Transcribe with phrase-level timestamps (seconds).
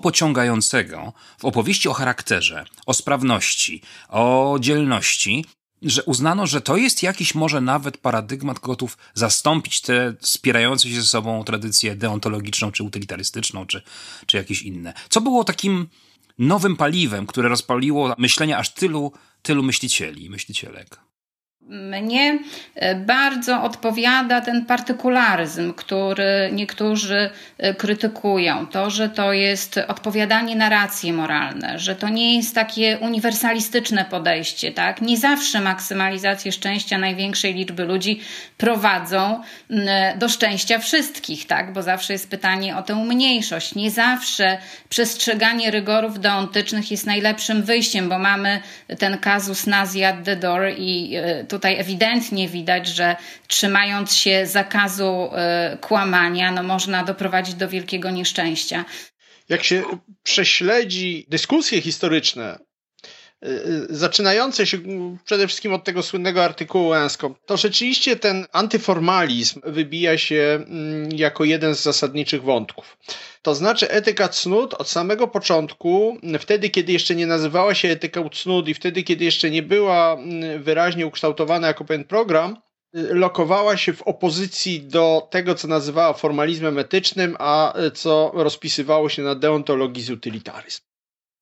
[0.00, 5.44] pociągającego w opowieści o charakterze, o sprawności, o dzielności,
[5.82, 11.06] że uznano, że to jest jakiś może nawet paradygmat gotów zastąpić te spierające się ze
[11.06, 13.82] sobą tradycję deontologiczną, czy utylitarystyczną, czy,
[14.26, 14.94] czy jakieś inne.
[15.08, 15.88] Co było takim
[16.38, 21.00] nowym paliwem, które rozpaliło myślenie aż tylu, tylu myślicieli, myślicielek?
[21.68, 22.38] Mnie
[22.74, 28.66] e, bardzo odpowiada ten partykularyzm, który niektórzy e, krytykują.
[28.66, 34.72] To, że to jest odpowiadanie na racje moralne, że to nie jest takie uniwersalistyczne podejście.
[34.72, 35.02] Tak?
[35.02, 38.20] Nie zawsze maksymalizację szczęścia największej liczby ludzi
[38.56, 39.42] prowadzą
[40.16, 41.72] do szczęścia wszystkich, tak?
[41.72, 43.74] bo zawsze jest pytanie o tę mniejszość.
[43.74, 44.58] Nie zawsze
[44.88, 48.60] przestrzeganie rygorów deontycznych jest najlepszym wyjściem, bo mamy
[48.98, 50.16] ten kazus nazi at
[50.78, 55.30] i e, tutaj ewidentnie widać, że trzymając się zakazu
[55.74, 58.84] y, kłamania, no można doprowadzić do wielkiego nieszczęścia.
[59.48, 59.82] Jak się
[60.22, 62.58] prześledzi dyskusje historyczne,
[63.90, 64.78] zaczynające się
[65.24, 71.44] przede wszystkim od tego słynnego artykułu Enskom, to rzeczywiście ten antyformalizm wybija się mm, jako
[71.44, 72.98] jeden z zasadniczych wątków.
[73.42, 78.68] To znaczy etyka cnót od samego początku, wtedy kiedy jeszcze nie nazywała się etyką cnót
[78.68, 82.56] i wtedy kiedy jeszcze nie była mm, wyraźnie ukształtowana jako pewien program,
[82.96, 89.08] y, lokowała się w opozycji do tego, co nazywała formalizmem etycznym, a y, co rozpisywało
[89.08, 90.80] się na deontologii utylitaryzm.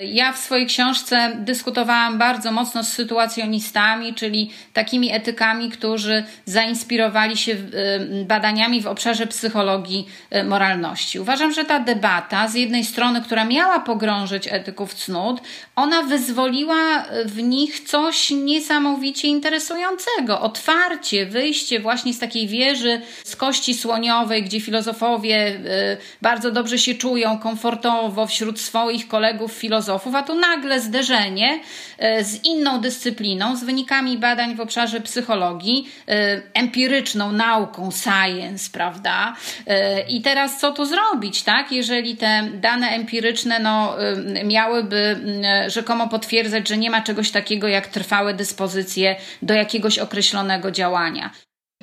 [0.00, 7.52] Ja w swojej książce dyskutowałam bardzo mocno z sytuacjonistami, czyli takimi etykami, którzy zainspirowali się
[7.52, 11.20] y, badaniami w obszarze psychologii y, moralności.
[11.20, 15.40] Uważam, że ta debata, z jednej strony, która miała pogrążyć etyków cnót,
[15.76, 20.40] ona wyzwoliła w nich coś niesamowicie interesującego.
[20.40, 26.94] Otwarcie, wyjście właśnie z takiej wieży z kości słoniowej, gdzie filozofowie y, bardzo dobrze się
[26.94, 31.60] czują komfortowo wśród swoich kolegów filozofów, filozofów, a tu nagle zderzenie
[31.98, 39.36] e, z inną dyscypliną, z wynikami badań w obszarze psychologii, e, empiryczną nauką, science, prawda?
[39.66, 41.72] E, I teraz co tu zrobić, tak?
[41.72, 43.96] Jeżeli te dane empiryczne no,
[44.44, 45.20] miałyby
[45.66, 51.30] rzekomo potwierdzać, że nie ma czegoś takiego jak trwałe dyspozycje do jakiegoś określonego działania.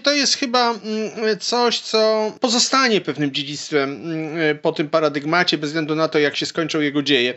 [0.03, 5.95] To jest chyba mm, coś, co pozostanie pewnym dziedzictwem mm, po tym paradygmacie, bez względu
[5.95, 7.33] na to, jak się skończą jego dzieje.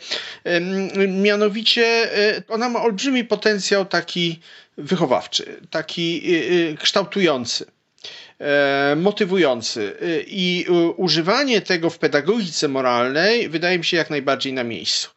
[1.08, 1.84] Mianowicie
[2.36, 4.41] e, ona ma olbrzymi potencjał taki
[4.78, 7.66] wychowawczy, taki e, e, kształtujący
[8.97, 10.66] motywujący i
[10.97, 15.13] używanie tego w pedagogice moralnej wydaje mi się jak najbardziej na miejscu.